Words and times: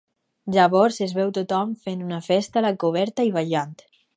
Llavors 0.55 0.97
es 1.07 1.13
veu 1.17 1.29
tothom 1.39 1.75
fent 1.83 2.03
una 2.07 2.21
festa 2.31 2.63
a 2.63 2.67
la 2.69 2.75
coberta 2.85 3.29
i 3.33 3.35
ballant. 3.41 3.79